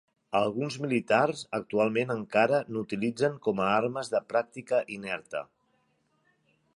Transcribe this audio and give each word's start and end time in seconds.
Alguns 0.37 0.77
militars 0.83 1.41
actualment 1.57 2.13
encara 2.15 2.61
n'utilitzen 2.77 3.37
com 3.49 3.63
a 3.65 3.69
armes 3.75 4.09
de 4.15 4.25
pràctica 4.33 4.83
inerta. 4.97 5.47